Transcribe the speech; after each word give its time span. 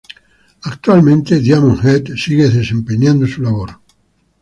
Actualmente, 0.71 1.39
Diamond 1.39 1.79
Head 1.85 2.15
siguen 2.17 2.51
desempeñando 2.51 3.27
su 3.27 3.43
labor. 3.43 3.79